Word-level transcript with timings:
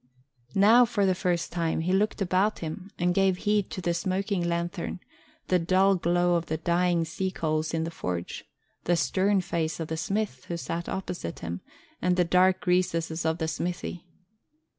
Now, 0.55 0.83
for 0.83 1.05
the 1.05 1.13
first 1.13 1.51
time, 1.51 1.81
he 1.81 1.93
looked 1.93 2.23
about 2.23 2.57
him 2.57 2.89
and 2.97 3.13
gave 3.13 3.37
heed 3.37 3.69
to 3.69 3.81
the 3.81 3.93
smoking 3.93 4.43
lanthorn, 4.43 4.99
the 5.47 5.59
dull 5.59 5.93
glow 5.93 6.33
of 6.33 6.47
the 6.47 6.57
dying 6.57 7.05
sea 7.05 7.29
coals 7.29 7.71
in 7.71 7.83
the 7.83 7.91
forge, 7.91 8.43
the 8.85 8.95
stern 8.95 9.41
face 9.41 9.79
of 9.79 9.89
the 9.89 9.97
smith 9.97 10.45
who 10.45 10.57
sat 10.57 10.89
opposite 10.89 11.41
him, 11.41 11.61
and 12.01 12.15
the 12.15 12.25
dark 12.25 12.65
recesses 12.65 13.27
of 13.27 13.37
the 13.37 13.47
smithy. 13.47 14.07